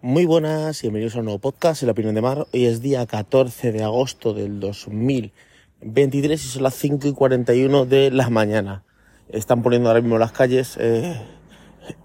[0.00, 2.46] Muy buenas y bienvenidos a un nuevo podcast, La Opinión de Mar.
[2.52, 8.12] Hoy es día 14 de agosto del 2023 y son las 5 y 41 de
[8.12, 8.84] la mañana.
[9.28, 11.20] Están poniendo ahora mismo las calles eh,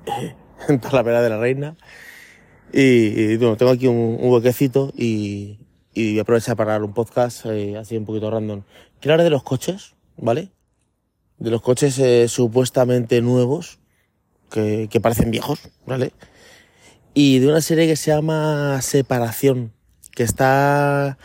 [0.69, 1.75] en Talavera de la Reina.
[2.73, 5.59] Y, bueno, tengo aquí un, huequecito y,
[5.93, 8.63] y aprovechar para dar un podcast eh, así un poquito random.
[9.01, 10.49] Quiero hablar de los coches, ¿vale?
[11.37, 13.77] De los coches eh, supuestamente nuevos,
[14.49, 16.11] que parecen viejos, ¿vale?
[17.13, 19.71] Y de una serie que se llama Separación,
[20.11, 21.17] que está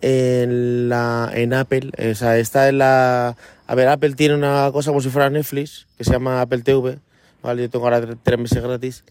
[0.00, 3.36] en la en Apple, o sea, está en la
[3.66, 6.98] a ver, Apple tiene una cosa como si fuera Netflix, que se llama Apple TV,
[7.42, 7.62] ¿vale?
[7.62, 9.04] Yo tengo ahora tres meses gratis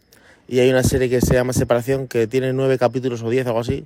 [0.48, 3.60] y hay una serie que se llama Separación que tiene nueve capítulos o diez, algo
[3.60, 3.86] así.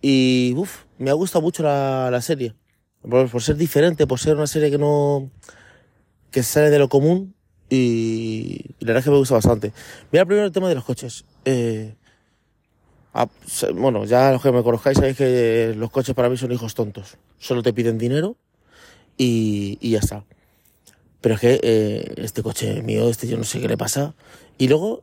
[0.00, 2.54] Y uff, me ha gustado mucho la, la serie.
[3.02, 5.30] Por, ser diferente, por ser una serie que no
[6.30, 7.34] que sale de lo común
[7.68, 9.72] y, y la verdad es que me gusta bastante.
[10.12, 11.24] Mira primero el tema de los coches.
[11.44, 11.94] Eh,
[13.12, 13.28] ah,
[13.74, 17.16] bueno, ya los que me conozcáis sabéis que los coches para mí son hijos tontos.
[17.38, 18.36] Solo te piden dinero
[19.16, 20.24] y, ya está.
[21.20, 24.14] Pero es que eh, este coche mío, este yo no sé qué le pasa.
[24.58, 25.02] Y luego,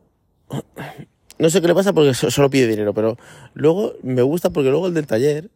[1.40, 3.18] no sé qué le pasa porque so- solo pide dinero, pero
[3.54, 5.50] luego me gusta porque luego el del taller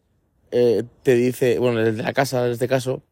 [0.50, 3.02] eh, te dice, bueno, el de la casa en este caso,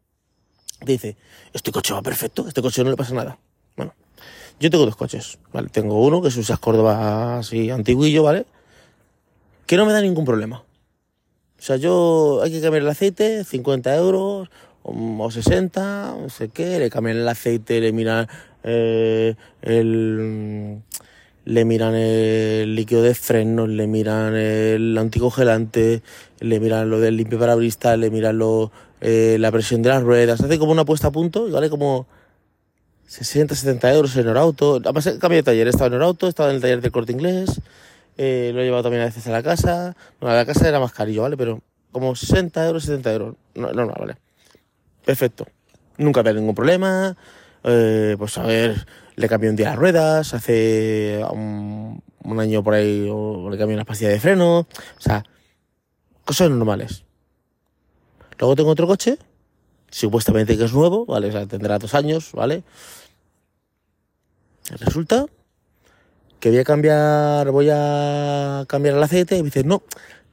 [0.79, 1.17] te dice,
[1.53, 3.39] este coche va perfecto, este coche no le pasa nada.
[4.59, 5.69] Yo tengo dos coches, ¿vale?
[5.69, 8.45] Tengo uno que es un Seat Córdoba así antiguillo, ¿vale?
[9.65, 10.63] Que no me da ningún problema.
[11.57, 14.49] O sea, yo hay que cambiar el aceite, 50 euros
[14.83, 18.27] o, o 60, no sé qué, le cambian el aceite, le miran
[18.63, 20.81] eh, el
[21.45, 26.01] le miran el líquido de frenos, le miran el anticongelante,
[26.39, 30.41] le miran lo del limpio parabrisas, le miran lo, eh, la presión de las ruedas,
[30.41, 32.07] hace como una puesta a punto vale como
[33.07, 34.75] 60, 70 euros en Norauto.
[34.75, 35.67] Además, he cambiado de taller.
[35.67, 37.61] He estado en Norauto, he estado en el taller del corte inglés.
[38.17, 39.95] eh, lo he llevado también a veces a la casa.
[40.19, 41.37] Bueno, a la casa era más carillo, ¿vale?
[41.37, 43.35] Pero como 60 euros, 70 euros.
[43.55, 44.15] No, normal, ¿vale?
[45.05, 45.45] Perfecto.
[45.97, 47.15] Nunca había ningún problema.
[47.63, 48.85] Eh, pues a ver,
[49.15, 50.33] le cambié un día las ruedas.
[50.33, 54.59] Hace un, un año por ahí o le cambié unas pastillas de freno.
[54.59, 54.67] O
[54.99, 55.23] sea,
[56.25, 57.03] cosas normales.
[58.37, 59.17] Luego tengo otro coche
[59.95, 61.29] supuestamente que es nuevo, ¿vale?
[61.29, 62.63] O sea, tendrá dos años, ¿vale?
[64.79, 65.25] Resulta
[66.39, 69.83] que voy a cambiar, voy a cambiar el aceite y me dice, no,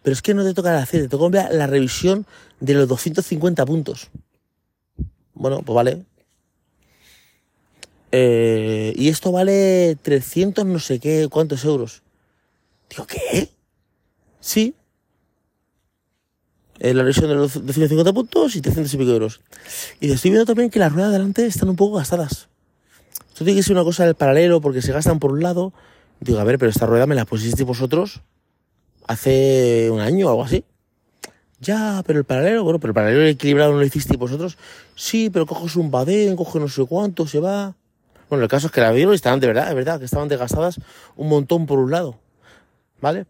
[0.02, 2.26] pero es que no te toca el aceite, te toca la revisión
[2.58, 4.10] de los 250 puntos.
[5.34, 6.04] Bueno, pues vale.
[8.10, 12.02] Eh, y esto vale 300 no sé qué, cuántos euros.
[12.90, 13.48] Digo, ¿qué?
[14.40, 14.74] Sí,
[16.82, 19.41] eh, la revisión de los 250 puntos y 300 y pico euros.
[20.00, 22.48] Y estoy viendo también que las ruedas de delante están un poco gastadas.
[23.28, 25.72] Esto tiene que ser una cosa del paralelo porque se gastan por un lado.
[26.19, 28.22] Digo, a ver, pero esta rueda me la pusisteis vosotros
[29.06, 30.65] hace un año o algo así.
[31.60, 34.59] Ya, pero el paralelo, bueno, pero el paralelo equilibrado no lo hicisteis vosotros.
[34.97, 37.76] Sí, pero coges un badén, coge no sé cuánto, se va.
[38.28, 40.26] Bueno, el caso es que la vieron y estaban de verdad, de verdad, que estaban
[40.26, 40.81] desgastadas
[41.15, 42.19] un montón por un lado.
[43.00, 43.26] ¿Vale?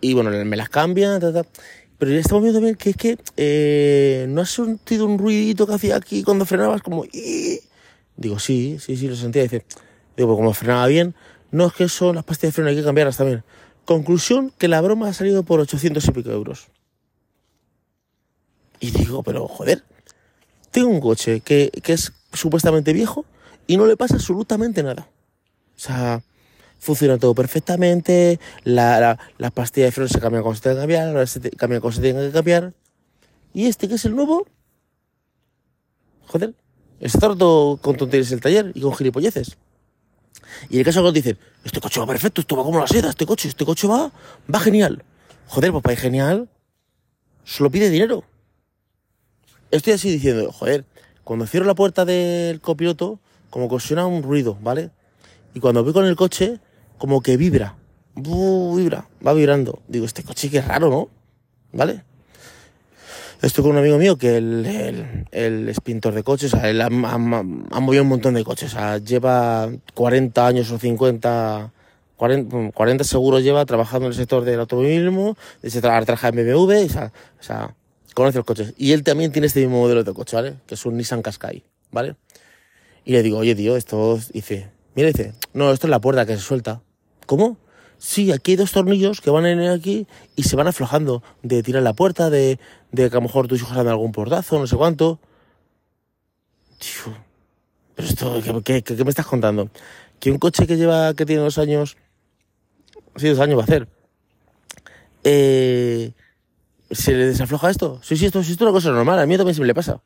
[0.00, 1.44] Y bueno, me las cambian, ta.
[1.98, 5.74] Pero ya estamos viendo también que es que eh, no has sentido un ruidito que
[5.74, 7.04] hacía aquí cuando frenabas, como.
[8.16, 9.42] Digo, sí, sí, sí, lo sentía.
[9.42, 9.64] Dice,
[10.16, 11.14] digo, pues como frenaba bien,
[11.50, 13.42] no es que son las pastillas de freno, hay que cambiarlas también.
[13.84, 16.68] Conclusión, que la broma ha salido por 800 y pico euros.
[18.80, 19.82] Y digo, pero joder,
[20.70, 23.24] tengo un coche que, que es supuestamente viejo
[23.66, 25.08] y no le pasa absolutamente nada.
[25.76, 26.22] O sea,
[26.78, 30.80] funciona todo perfectamente, la, la, las pastillas de freno se cambian cuando se tengan que
[30.82, 32.74] cambiar, ahora se te- cambian cuando se tengan que cambiar.
[33.52, 34.46] Y este que es el nuevo,
[36.26, 36.54] joder,
[37.00, 39.56] está roto con tonterías el taller y con gilipolleces.
[40.70, 43.10] Y el caso que nos dicen, este coche va perfecto, esto va como la seda,
[43.10, 44.12] este coche, este coche va,
[44.52, 45.04] va genial.
[45.46, 46.48] Joder, para ir genial,
[47.44, 48.24] solo pide dinero.
[49.70, 50.84] Estoy así diciendo, joder,
[51.24, 54.90] cuando cierro la puerta del copiloto, como que suena un ruido, ¿vale?
[55.54, 56.60] Y cuando voy con el coche,
[56.98, 57.76] como que vibra.
[58.14, 59.80] Bu, vibra, va vibrando.
[59.88, 61.08] Digo, este coche que raro, ¿no?
[61.72, 62.02] ¿Vale?
[63.40, 66.68] Estoy con un amigo mío que él, él- él es pintor de coches, o sea,
[66.68, 71.72] él ha, ha- movido un montón de coches, o sea, lleva 40 años o 50,
[72.16, 75.36] 40, bueno, 40 seguros lleva trabajando en el sector del automovilismo,
[75.80, 77.74] tra trabaja en BMW, o sea, o sea,
[78.14, 78.74] conoce los coches.
[78.76, 80.54] Y él también tiene este mismo modelo de coche, ¿vale?
[80.66, 81.62] Que es un Nissan Qashqai,
[81.92, 82.16] ¿vale?
[83.04, 84.32] Y le digo, oye, tío, esto, es-".
[84.32, 86.80] dice, mira, dice, no, esto es la puerta que se suelta.
[87.28, 87.58] ¿Cómo?
[87.98, 91.82] Sí, aquí hay dos tornillos que van en aquí y se van aflojando de tirar
[91.82, 92.58] la puerta, de,
[92.90, 95.20] de que a lo mejor tus hijos dado algún portazo, no sé cuánto.
[96.78, 97.14] Tío,
[97.94, 99.68] pero esto, ¿qué, qué, qué- me estás contando?
[100.20, 101.96] Que un coche que lleva, que tiene dos años,
[103.16, 103.88] Sí, dos años va a hacer.
[105.24, 106.12] Eh,
[106.90, 107.98] ¿Se le desafloja esto?
[108.02, 109.18] Sí, sí, esto, esto es una cosa normal.
[109.18, 110.00] A mí también se me le pasa.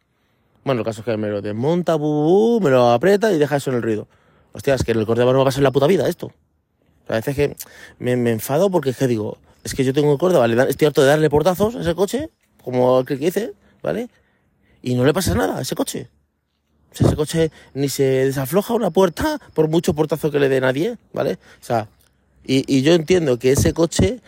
[0.64, 3.70] Bueno, el caso es que me lo desmonta, bu, me lo aprieta y deja eso
[3.70, 4.08] en el ruido.
[4.54, 6.32] Hostia, es que en el Córdoba no va a pasar la puta vida esto.
[7.08, 7.56] A veces que
[7.98, 11.02] me, enfado porque es que digo, es que yo tengo un Córdoba, le estoy harto
[11.02, 12.30] de darle portazos a ese coche,
[12.62, 13.52] como el que dice,
[13.82, 14.08] ¿vale?
[14.82, 16.08] Y no le pasa nada a ese coche.
[16.92, 20.60] O sea, ese coche ni se desafloja una puerta por mucho portazo que le dé
[20.60, 21.34] nadie, ¿vale?
[21.60, 21.88] O sea,
[22.44, 24.20] y, yo entiendo que ese coche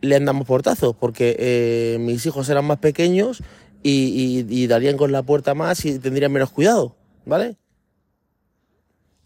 [0.00, 3.42] le andamos portazos, porque eh, mis hijos eran más pequeños
[3.82, 6.94] y, darían con la puerta más y tendrían menos cuidado,
[7.24, 7.56] ¿vale?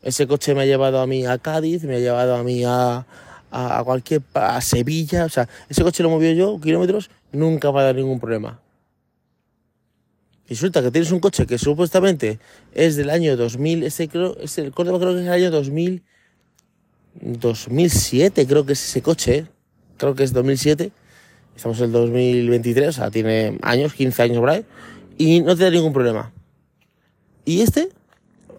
[0.02, 3.06] Ese coche me ha llevado a mí a Cádiz, me ha llevado a mí a,
[3.52, 7.84] a, cualquier, a Sevilla, o sea, ese coche lo movió yo kilómetros, nunca va a
[7.84, 8.60] dar ningún problema.
[10.46, 12.40] Y resulta que tienes un coche que supuestamente
[12.74, 16.02] es del año 2000, ese creo, es el Córdoba creo que es el año 2000,
[17.14, 19.46] 2007 creo que es ese coche,
[19.98, 20.90] creo que es 2007,
[21.54, 24.64] estamos en el 2023, o sea, tiene años, 15 años por
[25.18, 26.32] y no te da ningún problema.
[27.44, 27.90] Y este,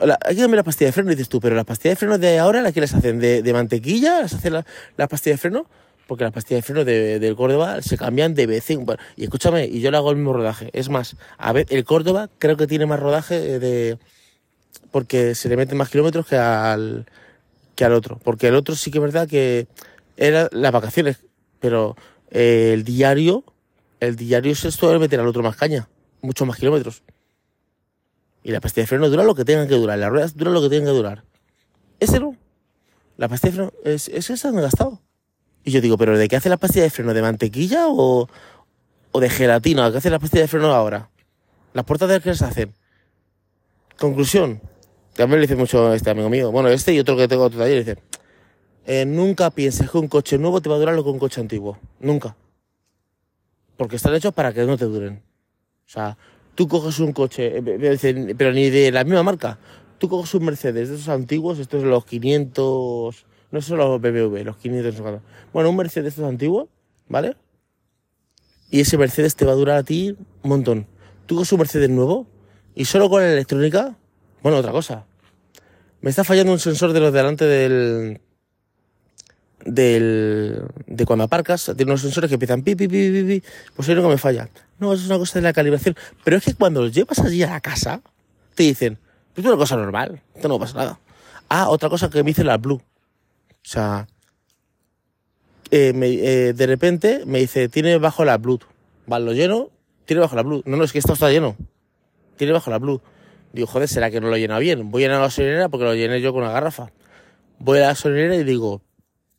[0.02, 2.18] la, hay que darme la pastilla de freno, dices tú, pero las pastillas de freno
[2.18, 3.20] de ahora, ¿las que las hacen?
[3.20, 4.22] ¿De, mantequilla?
[4.22, 4.66] ¿Las hacen las
[4.98, 5.66] la pastillas de freno?
[6.08, 9.04] Porque las pastillas de freno de, del Córdoba se cambian de vez en cuando.
[9.16, 10.70] Y escúchame, y yo le hago el mismo rodaje.
[10.74, 13.98] Es más, a ver, el Córdoba creo que tiene más rodaje de.
[14.92, 17.06] porque se le meten más kilómetros que al.
[17.76, 18.20] que al otro.
[18.24, 19.68] Porque el otro sí que es verdad que
[20.18, 21.18] era las vacaciones,
[21.60, 21.96] pero
[22.32, 23.44] eh, el diario,
[24.00, 25.88] el diario se suele meter al otro más caña,
[26.22, 27.04] muchos más kilómetros.
[28.44, 30.62] Y la pastilla de freno dura lo que tengan que durar, las ruedas duran lo
[30.62, 31.24] que tengan que durar.
[32.00, 32.36] Ese no.
[33.18, 35.02] La pastilla de freno, es, es esa me he gastado.
[35.64, 37.14] Y yo digo, ¿pero de qué hace la pastilla de freno?
[37.14, 38.28] ¿De mantequilla o,
[39.12, 39.92] o de gelatina?
[39.92, 41.10] ¿Qué hace la pastilla de freno ahora?
[41.74, 42.74] ¿Las puertas de qué se hacen?
[43.98, 44.62] Conclusión.
[45.16, 46.52] También le dice mucho este amigo mío.
[46.52, 48.02] Bueno, este y otro que tengo otro taller dice,
[48.86, 51.40] eh, nunca pienses que un coche nuevo te va a durar lo que un coche
[51.40, 51.78] antiguo.
[52.00, 52.36] Nunca.
[53.78, 55.24] Porque están hechos para que no te duren.
[55.86, 56.18] O sea,
[56.56, 59.60] tú coges un coche, eh, pero ni de la misma marca.
[59.98, 64.44] Tú coges un Mercedes de esos antiguos, estos son los 500, no son los BMW,
[64.44, 65.22] los 500,
[65.54, 66.68] bueno, un Mercedes de estos antiguos,
[67.08, 67.36] ¿vale?
[68.70, 70.88] Y ese Mercedes te va a durar a ti un montón.
[71.26, 72.28] Tú coges un Mercedes nuevo
[72.76, 73.96] y solo con la electrónica,
[74.42, 75.06] bueno, otra cosa.
[76.02, 78.20] Me está fallando un sensor de los delante del,
[79.66, 83.44] del, de cuando aparcas, tiene unos sensores que empiezan pi, pi, pi, pi, pi,
[83.76, 84.50] pues ahí no me falla.
[84.80, 85.96] No, eso es una cosa de la calibración.
[86.24, 88.02] Pero es que cuando los llevas allí a la casa,
[88.56, 88.98] te dicen,
[89.34, 91.00] pues es una cosa normal, esto no pasa nada.
[91.50, 92.76] Ah, otra cosa que me dice la Blue.
[92.76, 94.08] O sea,
[95.72, 98.60] eh, eh, de repente me dice, tiene bajo la Blue.
[99.08, 99.70] Vale, lo lleno,
[100.06, 100.62] tiene bajo la Blue.
[100.66, 101.56] No, no, es que esto está lleno.
[102.38, 103.02] Tiene bajo la Blue.
[103.54, 104.92] Digo, joder, ¿será que no lo llena bien?
[104.92, 106.92] Voy a llenar la gasolinera porque lo llené yo con una garrafa.
[107.58, 108.83] Voy a la gasolinera y digo,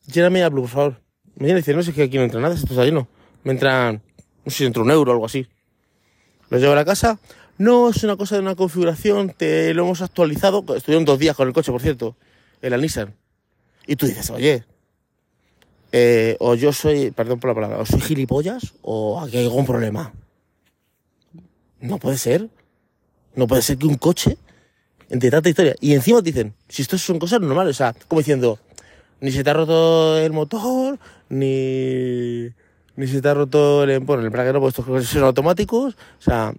[0.06, 1.00] lléname la Blue, por favor.
[1.36, 3.08] Me viene y dice, no sé que aquí no entra nada, esto está lleno.
[3.42, 4.02] Me entran,
[4.44, 5.46] no sé si entra un euro o algo así.
[6.50, 7.18] Lo llevo a la casa.
[7.58, 10.64] No, es una cosa de una configuración, te lo hemos actualizado.
[10.74, 12.16] Estuvieron dos días con el coche, por cierto,
[12.62, 13.14] en la Nissan.
[13.86, 14.64] Y tú dices, oye,
[15.92, 19.66] eh, o yo soy, perdón por la palabra, o soy gilipollas o aquí hay algún
[19.66, 20.12] problema.
[21.80, 22.48] No puede ser.
[23.36, 24.38] No puede ser que un coche,
[25.08, 28.20] entre tanta historia, y encima te dicen, si esto son cosas normales, o sea, como
[28.20, 28.58] diciendo,
[29.20, 32.50] ni se te ha roto el motor, ni,
[32.96, 36.22] ni se te ha roto el, bueno, el embrague no, pues estos son automáticos, o
[36.22, 36.54] sea,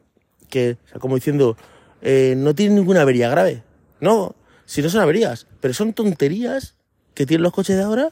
[0.50, 1.58] que, o sea, como diciendo,
[2.02, 3.64] eh, no tiene ninguna avería grave.
[4.00, 4.36] No,
[4.66, 6.76] si no son averías, pero son tonterías
[7.14, 8.10] que tienen los coches de ahora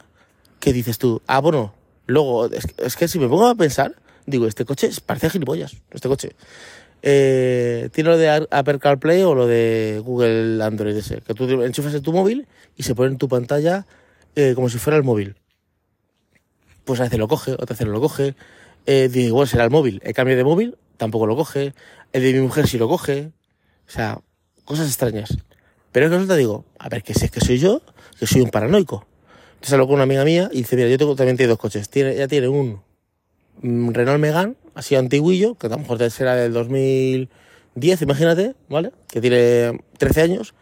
[0.60, 1.74] que dices tú, ah, bueno,
[2.06, 3.96] luego, es, es que si me pongo a pensar,
[4.26, 6.36] digo, este coche parece gilipollas, este coche.
[7.06, 11.94] Eh, tiene lo de Apple CarPlay o lo de Google Android ese, que tú enchufas
[11.94, 12.48] en tu móvil
[12.78, 13.86] y se pone en tu pantalla
[14.36, 15.36] eh, como si fuera el móvil.
[16.86, 18.36] Pues a veces lo coge, otras veces no lo coge.
[18.86, 20.02] Eh, digo, igual será el móvil.
[20.04, 21.74] El cambio de móvil tampoco lo coge.
[22.12, 23.32] El de mi mujer sí lo coge.
[23.88, 24.20] O sea,
[24.66, 25.38] cosas extrañas.
[25.92, 27.82] Pero es que resulta, digo, a ver, que si es que soy yo,
[28.20, 29.06] que soy un paranoico.
[29.54, 31.88] Entonces hablo con una amiga mía y dice, mira, yo tengo, también tengo dos coches.
[31.90, 32.82] Tiene, ya tiene un,
[33.62, 38.92] un Renault Megane, así antiguillo, que a lo mejor será del 2010, imagínate, ¿vale?
[39.08, 40.54] Que tiene 13 años.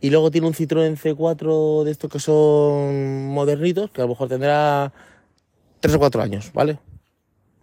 [0.00, 4.28] Y luego tiene un Citroën C4 de estos que son modernitos, que a lo mejor
[4.28, 4.92] tendrá
[5.80, 6.78] 3 o 4 años, ¿vale?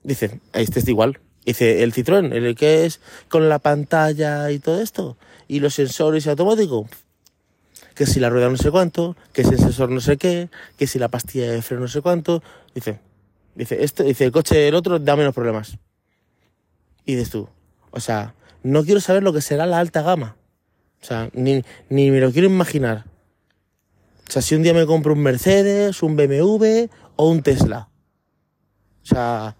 [0.04, 1.20] Dice, este es igual.
[1.46, 3.00] Dice, el Citroën, el que es
[3.30, 6.88] con la pantalla y todo esto, y los sensores automáticos,
[7.96, 10.86] que si la rueda no sé cuánto, que si el sensor no sé qué, que
[10.86, 12.44] si la pastilla de freno no sé cuánto.
[12.74, 13.00] Dice,
[13.56, 15.78] dice, este, dice, el coche del otro da menos problemas.
[17.06, 17.48] Y dices tú,
[17.92, 20.36] o sea, no quiero saber lo que será la alta gama.
[21.06, 23.04] O sea, ni, ni me lo quiero imaginar.
[24.28, 27.90] O sea, si un día me compro un Mercedes, un BMW o un Tesla.
[29.04, 29.56] O sea,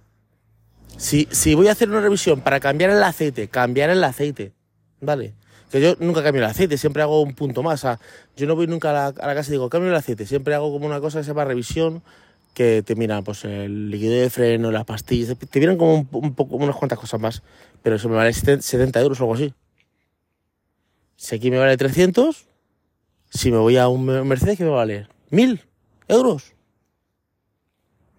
[0.98, 4.54] si, si voy a hacer una revisión para cambiar el aceite, cambiar el aceite,
[5.02, 5.36] ¿vale?
[5.70, 7.76] Que yo nunca cambio el aceite, siempre hago un punto más.
[7.76, 8.00] O sea,
[8.36, 10.26] yo no voy nunca a la, casa y digo, cambio el aceite.
[10.26, 12.02] Siempre hago como una cosa que se llama revisión,
[12.56, 16.34] que te miran pues el líquido de freno, las pastillas, te miran como un, un
[16.34, 17.44] poco, unas cuantas cosas más.
[17.84, 19.54] Pero eso me vale 70 euros o algo así.
[21.16, 22.46] Si aquí me vale 300,
[23.30, 25.08] si me voy a un Mercedes, ¿qué me vale?
[25.30, 25.62] ¿Mil
[26.08, 26.54] euros?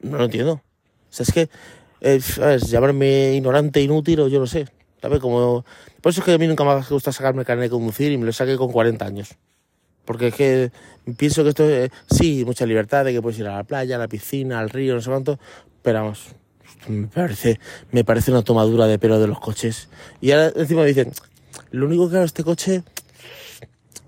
[0.00, 0.52] No lo entiendo.
[0.52, 0.62] O
[1.08, 1.48] sea, es que,
[2.00, 4.66] eh, es llamarme ignorante, inútil o yo no sé.
[5.00, 5.20] ¿Sabes?
[5.20, 5.64] Como...
[6.00, 8.26] Por eso es que a mí nunca me gusta sacarme carnet de conducir y me
[8.26, 9.36] lo saqué con 40 años.
[10.04, 10.70] Porque es que
[11.16, 13.98] pienso que esto es, sí, mucha libertad de que puedes ir a la playa, a
[13.98, 15.38] la piscina, al río, no sé cuánto,
[15.82, 16.28] pero vamos,
[16.88, 17.58] me parece,
[17.90, 19.88] me parece una tomadura de pelo de los coches.
[20.20, 21.12] Y ahora encima me dicen,
[21.70, 22.82] lo único que hago este coche,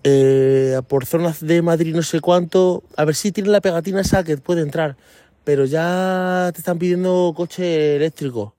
[0.04, 4.24] eh, por zonas de Madrid no sé cuánto, a ver si tiene la pegatina esa
[4.24, 4.96] que puede entrar,
[5.44, 8.54] pero ya te están pidiendo coche eléctrico.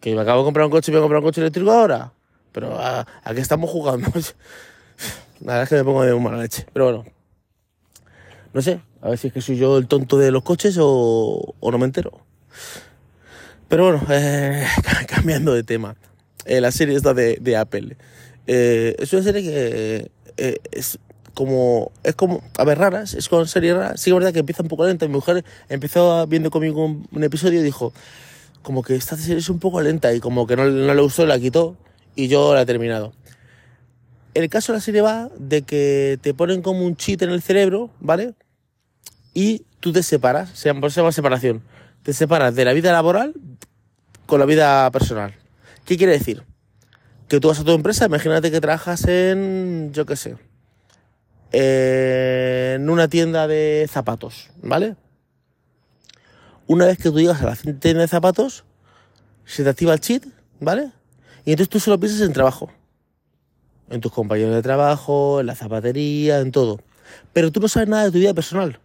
[0.00, 2.12] Que me acabo de comprar un coche voy a comprar un coche eléctrico ahora.
[2.52, 4.08] Pero ¿a, qué estamos jugando?
[5.40, 6.66] La verdad es que me pongo de mala leche.
[6.72, 7.04] Pero bueno,
[8.54, 11.54] no sé, a ver si es que soy yo el tonto de los coches o,
[11.60, 12.20] o no me entero.
[13.68, 14.66] Pero bueno, eh,
[15.06, 15.96] cambiando de tema.
[16.44, 17.96] Eh, la serie esta de, de Apple.
[18.46, 20.98] Eh, es una serie que eh, es
[21.34, 23.96] como, es como, a ver, raras, es con serie rara.
[23.96, 25.06] Sí, es verdad que empieza un poco lenta.
[25.06, 27.92] Mi mujer empezó viendo conmigo un, episodio y dijo,
[28.62, 31.26] como que esta serie es un poco lenta y como que no, no le gustó,
[31.26, 31.76] la quitó
[32.14, 33.12] y yo la he terminado.
[34.34, 37.42] El caso de la serie va de que te ponen como un cheat en el
[37.42, 38.34] cerebro, ¿vale?
[39.34, 41.62] Y tú te separas, se llama separación.
[42.02, 43.34] Te separas de la vida laboral
[44.26, 45.34] con la vida personal.
[45.84, 46.42] ¿Qué quiere decir?
[47.28, 50.36] Que tú vas a tu empresa, imagínate que trabajas en, yo qué sé,
[51.52, 54.96] en una tienda de zapatos, ¿vale?
[56.68, 58.64] Una vez que tú llegas a la tienda de zapatos,
[59.44, 60.24] se te activa el cheat,
[60.60, 60.92] ¿vale?
[61.44, 62.70] Y entonces tú solo piensas en trabajo.
[63.88, 66.80] En tus compañeros de trabajo, en la zapatería, en todo.
[67.32, 68.80] Pero tú no sabes nada de tu vida personal.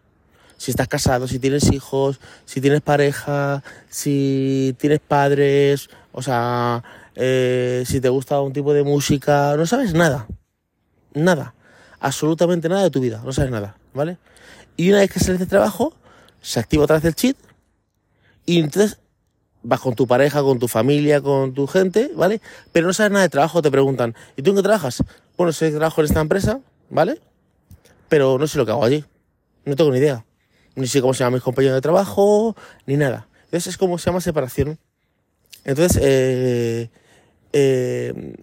[0.58, 6.84] Si estás casado, si tienes hijos, si tienes pareja, si tienes padres, o sea,
[7.16, 10.28] eh, si te gusta un tipo de música, no sabes nada.
[11.14, 11.54] Nada.
[12.00, 14.18] Absolutamente nada de tu vida, no sabes nada, ¿vale?
[14.76, 15.94] Y una vez que sales de trabajo,
[16.42, 17.38] se activa otra vez el cheat
[18.46, 18.98] y entonces
[19.64, 22.42] vas con tu pareja, con tu familia, con tu gente, ¿vale?
[22.72, 25.04] Pero no sabes nada de trabajo, te preguntan, ¿y tú en qué trabajas?
[25.38, 27.22] Bueno, sé que trabajo en esta empresa, ¿vale?
[28.10, 29.06] Pero no sé lo que hago allí.
[29.66, 30.26] No tengo ni idea.
[30.76, 33.28] Ni sé cómo se llaman mis compañeros de trabajo, ni nada.
[33.46, 34.80] Entonces es como se llama separación.
[35.64, 36.90] Entonces, eh,
[37.54, 38.36] eh,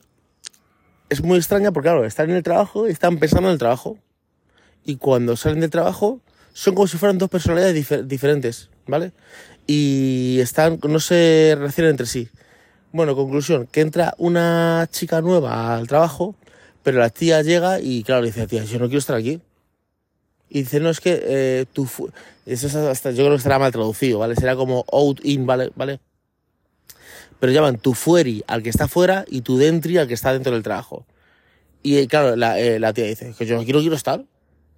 [1.09, 3.99] es muy extraña porque, claro, están en el trabajo y están pensando en el trabajo.
[4.85, 6.21] Y cuando salen del trabajo,
[6.53, 9.13] son como si fueran dos personalidades difer diferentes, ¿vale?
[9.67, 12.29] Y están, no se relacionan entre sí.
[12.93, 16.35] Bueno, conclusión, que entra una chica nueva al trabajo,
[16.83, 19.41] pero la tía llega y, claro, le dice, tía, yo no quiero estar aquí.
[20.49, 21.87] Y dice, no, es que eh, tú...
[22.47, 24.35] Eso es hasta, yo creo que estará mal traducido, ¿vale?
[24.35, 25.71] Será como out, in, ¿vale?
[25.77, 26.01] ¿vale?
[27.41, 30.53] Pero llaman tu fueri al que está fuera y tu dentri al que está dentro
[30.53, 31.07] del trabajo.
[31.83, 34.25] Y claro, la, eh, la tía dice, que yo aquí no quiero estar.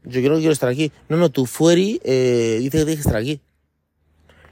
[0.05, 0.93] Yo quiero, quiero estar aquí.
[1.09, 3.41] No, no, tu fueri eh, dice que tienes que estar aquí.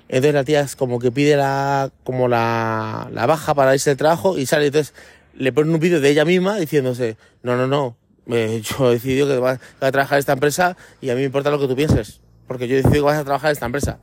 [0.09, 3.99] Entonces la tía es como que pide la, como la, la baja para irse del
[3.99, 4.67] trabajo y sale.
[4.67, 4.95] Entonces
[5.35, 7.97] le ponen un vídeo de ella misma diciéndose, no, no, no,
[8.29, 11.27] eh, yo he decidido que vas a trabajar en esta empresa y a mí me
[11.27, 13.67] importa lo que tú pienses, porque yo he decidido que vas a trabajar en esta
[13.67, 13.99] empresa.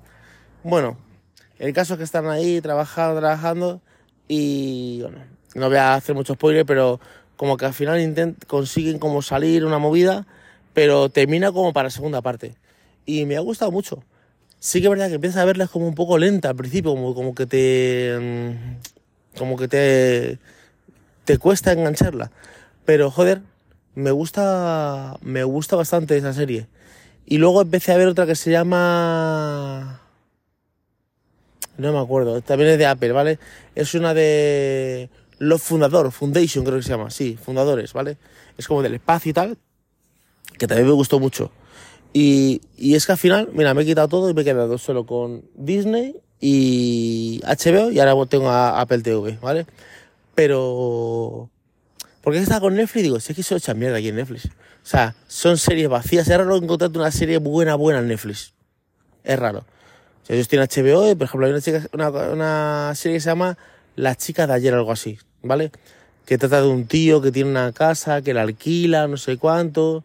[0.63, 0.97] Bueno,
[1.59, 3.81] el caso es que están ahí trabajando, trabajando
[4.27, 5.19] y bueno,
[5.55, 6.99] no voy a hacer mucho spoiler, pero
[7.35, 10.25] como que al final intent consiguen como salir una movida,
[10.73, 12.55] pero termina como para segunda parte.
[13.05, 14.03] Y me ha gustado mucho.
[14.59, 17.13] Sí que es verdad que empiezas a verlas como un poco lenta al principio, como,
[17.13, 18.57] como que te...
[19.37, 20.39] como que te...
[21.25, 22.31] te cuesta engancharla.
[22.85, 23.41] Pero joder,
[23.95, 26.67] me gusta, me gusta bastante esa serie.
[27.25, 30.01] Y luego empecé a ver otra que se llama...
[31.77, 33.39] No me acuerdo, también es de Apple, ¿vale?
[33.75, 38.17] Es una de los fundadores, Foundation creo que se llama, sí, fundadores, ¿vale?
[38.57, 39.57] Es como del espacio y tal,
[40.57, 41.51] que también me gustó mucho.
[42.13, 44.77] Y, y es que al final, mira, me he quitado todo y me he quedado
[44.77, 49.65] solo con Disney y HBO y ahora tengo a Apple TV, ¿vale?
[50.33, 51.49] Pero
[52.21, 54.45] porque estaba con Netflix digo, si es que se echa mierda aquí en Netflix.
[54.47, 56.27] O sea, son series vacías.
[56.27, 58.53] Es raro encontrar una serie buena, buena en Netflix.
[59.23, 59.65] Es raro.
[60.25, 63.29] O sea, ellos tienen HBO y, por ejemplo, hay una, chica, una, serie que se
[63.29, 63.59] llama
[63.95, 65.71] La chica de ayer, algo así, ¿vale?
[66.25, 70.03] Que trata de un tío que tiene una casa, que la alquila, no sé cuánto.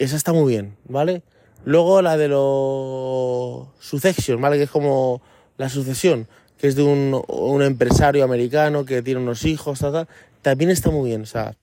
[0.00, 1.22] Esa está muy bien, ¿vale?
[1.64, 4.56] Luego la de los Succession, ¿vale?
[4.56, 5.22] Que es como
[5.56, 6.26] la sucesión,
[6.58, 10.08] que es de un, un empresario americano que tiene unos hijos, tal, tal.
[10.42, 11.54] También está muy bien, o sea.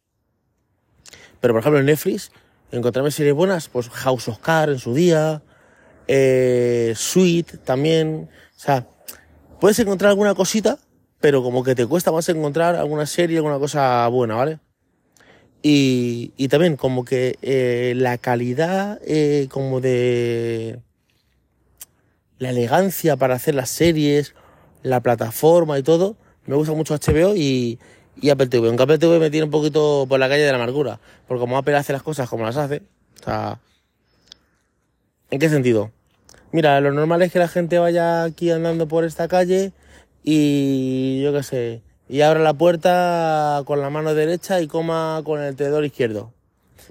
[1.42, 2.32] Pero por ejemplo en Netflix,
[2.72, 5.42] encontrarme series buenas, pues House of Cards en su día,
[6.14, 8.28] eh, Sweet también,
[8.58, 8.86] o sea,
[9.62, 10.78] puedes encontrar alguna cosita,
[11.22, 14.60] pero como que te cuesta más encontrar alguna serie, alguna cosa buena, ¿vale?
[15.64, 20.80] Y, y también como que eh, la calidad eh, como de
[22.40, 24.36] la elegancia para hacer las series,
[24.84, 27.80] la plataforma y todo, me gusta mucho HBO y,
[28.20, 28.68] y Apple TV.
[28.68, 31.58] Aunque Apple TV me tiene un poquito por la calle de la amargura, porque como
[31.58, 32.82] Apple hace las cosas como las hace,
[33.22, 33.62] o sea,
[35.30, 35.94] ¿en qué sentido?
[36.52, 39.72] Mira, lo normal es que la gente vaya aquí andando por esta calle
[40.24, 45.42] y yo qué sé, y abra la puerta con la mano derecha y coma con
[45.42, 46.34] el tenedor izquierdo.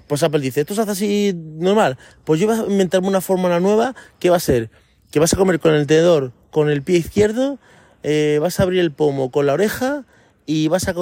[0.07, 1.97] Pues Apple dice, ¿esto se hace así normal?
[2.23, 4.69] Pues yo voy a inventarme una fórmula nueva que va a ser
[5.11, 7.59] que vas a comer con el tenedor con el pie izquierdo,
[8.03, 10.05] eh, vas a abrir el pomo con la oreja
[10.45, 10.93] y vas a,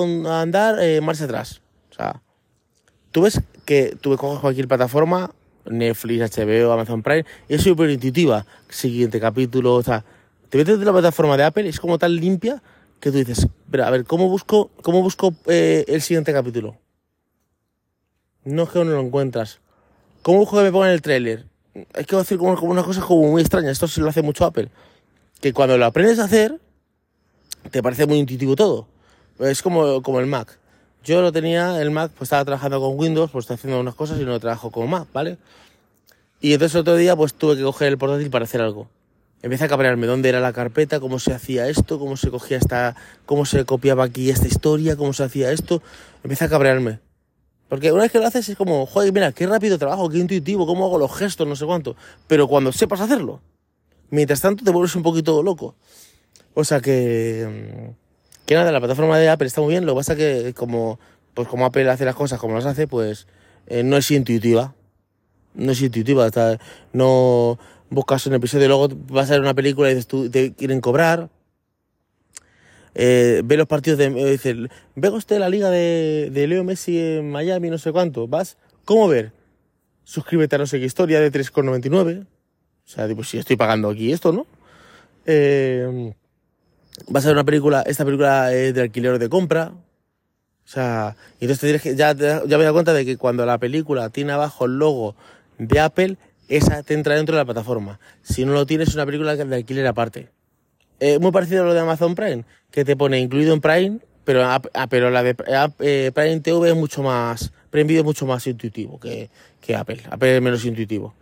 [0.41, 1.61] andar eh, marcha atrás.
[1.91, 2.21] O sea,
[3.11, 5.31] tú ves que tú coges cualquier plataforma,
[5.69, 8.45] Netflix, HBO, Amazon Prime, es súper intuitiva.
[8.69, 10.03] Siguiente capítulo, o sea,
[10.49, 12.61] te metes en la plataforma de Apple, es como tan limpia
[12.99, 16.75] que tú dices, pero a ver, ¿cómo busco, cómo busco eh, el siguiente capítulo?
[18.43, 19.59] No es que no lo encuentras.
[20.21, 21.45] ¿Cómo busco que me pongan el tráiler?
[21.93, 23.71] Hay que hacer como, como una cosa como muy extraña.
[23.71, 24.69] Esto sí lo hace mucho Apple.
[25.39, 26.59] Que cuando lo aprendes a hacer,
[27.71, 28.87] te parece muy intuitivo todo.
[29.39, 30.58] Es como, como el Mac.
[31.03, 34.19] Yo lo tenía, el Mac, pues estaba trabajando con Windows, pues estoy haciendo unas cosas
[34.19, 35.37] y no trabajo con Mac, ¿vale?
[36.41, 38.87] Y entonces otro día, pues tuve que coger el portátil para hacer algo.
[39.41, 42.95] Empecé a cabrearme dónde era la carpeta, cómo se hacía esto, cómo se cogía esta,
[43.25, 45.81] cómo se copiaba aquí esta historia, cómo se hacía esto.
[46.23, 46.99] Empecé a cabrearme.
[47.69, 50.65] Porque una vez que lo haces es como, joder, mira, qué rápido trabajo, qué intuitivo,
[50.65, 51.95] cómo hago los gestos, no sé cuánto.
[52.27, 53.41] Pero cuando sepas hacerlo,
[54.09, 55.75] mientras tanto te vuelves un poquito loco.
[56.53, 58.08] O sea que, mm,
[58.49, 60.99] que nada, la plataforma de Apple está muy bien, lo que pasa que como,
[61.35, 63.27] pues como Apple hace las cosas como las hace, pues
[63.67, 64.73] eh, no es intuitiva.
[65.53, 66.57] No es intuitiva, está,
[66.91, 67.59] no
[67.91, 71.29] buscas un episodio, luego vas a ver una película y dices, tú, te quieren cobrar.
[72.95, 74.05] Eh, ve los partidos de...
[74.05, 74.55] Eh, dice,
[74.95, 78.27] ve usted la liga de, de Leo Messi en Miami, no sé cuánto.
[78.27, 78.57] ¿Vas?
[78.83, 79.31] ¿Cómo ver?
[80.03, 82.23] Suscríbete a no sé qué historia de 3,99.
[82.23, 82.27] O
[82.83, 84.47] sea, tipo, si estoy pagando aquí esto, ¿no?
[85.27, 86.15] Eh,
[87.07, 89.71] vas a ver una película, esta película es de alquiler de compra.
[90.65, 93.45] O sea, y entonces te que ya, ya me he dado cuenta de que cuando
[93.45, 95.15] la película tiene abajo el logo
[95.57, 97.99] de Apple, esa te entra dentro de la plataforma.
[98.21, 100.29] Si no lo tienes, es una película de alquiler aparte.
[100.99, 104.43] Eh, muy parecido a lo de Amazon Prime, que te pone incluido en Prime, pero,
[104.45, 105.35] ah, pero la de
[105.79, 109.29] eh, Prime TV es mucho más, Prime Video es mucho más intuitivo que,
[109.61, 110.01] que Apple.
[110.09, 111.13] Apple es menos intuitivo.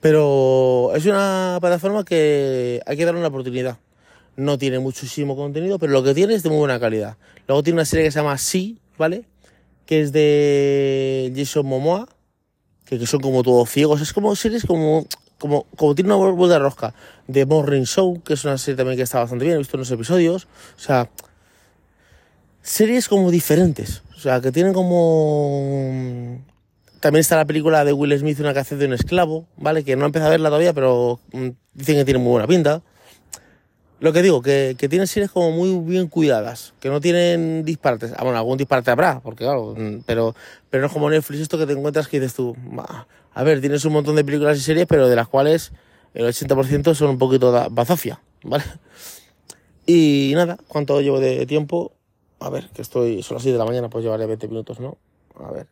[0.00, 3.78] Pero es una plataforma que hay que darle una oportunidad.
[4.36, 7.16] No tiene muchísimo contenido, pero lo que tiene es de muy buena calidad.
[7.48, 9.24] Luego tiene una serie que se llama Sí, ¿vale?
[9.86, 12.08] Que es de Jason Momoa,
[12.84, 14.00] que, son como todos ciegos.
[14.00, 15.06] Es como series como,
[15.38, 16.94] como, como tiene una vuelta de rosca.
[17.26, 19.90] De Morning Show, que es una serie también que está bastante bien, he visto unos
[19.90, 20.44] episodios.
[20.76, 21.10] O sea,
[22.62, 24.02] series como diferentes.
[24.16, 26.42] O sea, que tienen como...
[27.00, 29.84] También está la película de Will Smith, una que hace de un esclavo, ¿vale?
[29.84, 32.82] Que no he empezado a verla todavía, pero mm, dicen que tiene muy buena pinta.
[33.98, 38.12] Lo que digo, que, que tienen series como muy bien cuidadas, que no tienen disparates.
[38.16, 40.34] Ah, bueno, algún disparate habrá, porque claro, mm, pero,
[40.68, 42.54] pero no es como Netflix esto que te encuentras que dices tú,
[43.32, 45.72] a ver, tienes un montón de películas y series, pero de las cuales
[46.12, 48.64] el 80% son un poquito bazofia, ¿vale?
[49.86, 51.92] Y nada, ¿cuánto llevo de tiempo?
[52.40, 54.98] A ver, que estoy, son las 6 de la mañana, pues llevaré 20 minutos, ¿no?
[55.38, 55.68] A ver.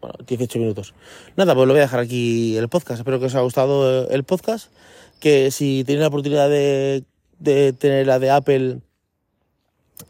[0.00, 0.94] Bueno, 18 minutos.
[1.36, 3.00] Nada, pues lo voy a dejar aquí el podcast.
[3.00, 4.72] Espero que os haya gustado el podcast.
[5.20, 7.04] Que si tenéis la oportunidad de
[7.42, 8.80] de tener la de Apple,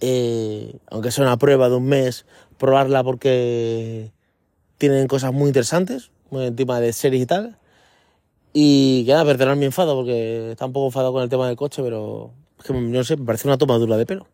[0.01, 2.27] eh, aunque sea una prueba de un mes,
[2.59, 4.13] probarla porque
[4.79, 7.59] tienen cosas muy interesantes, muy encima de series y tal.
[8.53, 11.57] Y que nada, perdonar mi enfado porque está un poco enfadado con el tema del
[11.57, 14.27] coche, pero es que no sé, me parece una tomadura de pelo.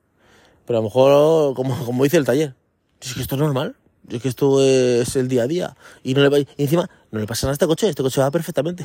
[0.66, 2.54] Pero a lo mejor, como, como dice el taller,
[3.00, 3.76] es que esto es normal.
[4.10, 5.76] Es que esto es el día a día.
[6.02, 7.88] Y, no le, y encima, no le pasa nada a este coche.
[7.88, 8.84] Este coche va perfectamente.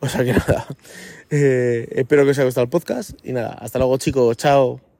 [0.00, 0.66] O sea que nada.
[1.30, 3.12] Eh, espero que os haya gustado el podcast.
[3.24, 4.36] Y nada, hasta luego, chicos.
[4.36, 4.93] Chao.